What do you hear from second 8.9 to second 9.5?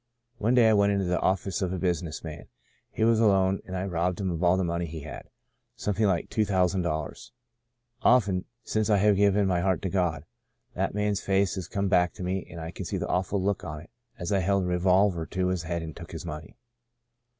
have given